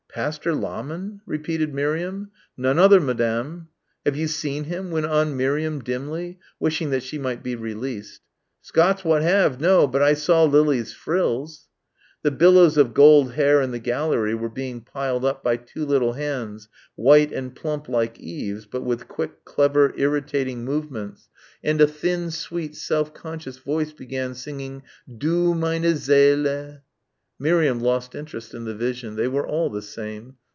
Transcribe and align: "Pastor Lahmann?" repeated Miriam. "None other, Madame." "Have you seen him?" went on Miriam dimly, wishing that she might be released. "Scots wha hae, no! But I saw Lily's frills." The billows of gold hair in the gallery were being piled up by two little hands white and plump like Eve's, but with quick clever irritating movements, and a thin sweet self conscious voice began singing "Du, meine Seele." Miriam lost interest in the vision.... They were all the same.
"Pastor 0.13 0.53
Lahmann?" 0.53 1.21
repeated 1.25 1.73
Miriam. 1.73 2.31
"None 2.57 2.77
other, 2.77 2.99
Madame." 2.99 3.69
"Have 4.03 4.17
you 4.17 4.27
seen 4.27 4.65
him?" 4.65 4.91
went 4.91 5.05
on 5.05 5.37
Miriam 5.37 5.79
dimly, 5.81 6.37
wishing 6.59 6.89
that 6.89 7.01
she 7.01 7.17
might 7.17 7.41
be 7.41 7.55
released. 7.55 8.19
"Scots 8.61 9.05
wha 9.05 9.21
hae, 9.21 9.55
no! 9.57 9.87
But 9.87 10.01
I 10.01 10.15
saw 10.15 10.43
Lily's 10.43 10.91
frills." 10.91 11.69
The 12.23 12.31
billows 12.31 12.75
of 12.75 12.93
gold 12.93 13.31
hair 13.35 13.61
in 13.61 13.71
the 13.71 13.79
gallery 13.79 14.35
were 14.35 14.49
being 14.49 14.81
piled 14.81 15.23
up 15.23 15.45
by 15.45 15.55
two 15.55 15.85
little 15.85 16.11
hands 16.11 16.67
white 16.95 17.31
and 17.31 17.55
plump 17.55 17.87
like 17.87 18.19
Eve's, 18.19 18.65
but 18.65 18.81
with 18.83 19.07
quick 19.07 19.45
clever 19.45 19.93
irritating 19.95 20.65
movements, 20.65 21.29
and 21.63 21.79
a 21.79 21.87
thin 21.87 22.31
sweet 22.31 22.75
self 22.75 23.13
conscious 23.13 23.59
voice 23.59 23.93
began 23.93 24.35
singing 24.35 24.83
"Du, 25.07 25.53
meine 25.55 25.95
Seele." 25.95 26.81
Miriam 27.39 27.79
lost 27.79 28.13
interest 28.13 28.53
in 28.53 28.65
the 28.65 28.75
vision.... 28.75 29.15
They 29.15 29.27
were 29.27 29.47
all 29.47 29.71
the 29.71 29.81
same. 29.81 30.35